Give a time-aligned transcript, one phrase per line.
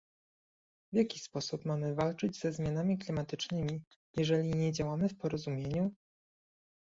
[0.93, 3.81] W jaki sposób mamy walczyć ze zmianami klimatycznymi,
[4.17, 5.91] jeśli nie działamy w porozumieniu?